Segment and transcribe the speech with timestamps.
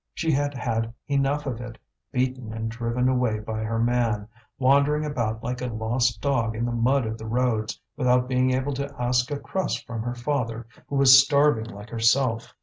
[0.15, 1.77] She had had enough of it,
[2.11, 4.27] beaten and driven away by her man,
[4.57, 8.73] wandering about like a lost dog in the mud of the roads, without being able
[8.73, 12.55] to ask a crust from her father, who was starving like herself.